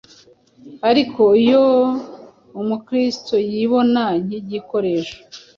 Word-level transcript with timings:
Ariko 0.89 1.21
iyo 1.43 1.65
Umukristo 2.61 3.33
yibona 3.51 4.03
nk’igikoresho 4.23 5.17